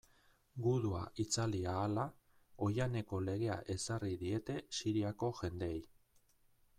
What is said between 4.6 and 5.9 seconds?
Siriako jendeei.